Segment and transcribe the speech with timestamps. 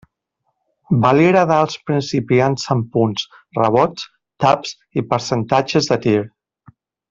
[1.03, 3.27] Va liderar els principiants en punts,
[3.61, 4.09] rebots,
[4.47, 6.19] taps i percentatges de tir.